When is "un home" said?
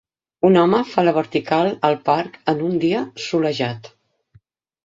0.47-0.77